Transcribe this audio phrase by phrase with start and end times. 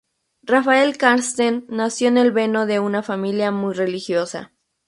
[0.41, 4.51] Rafael Karsten nació en el velo de una familia muy religiosa.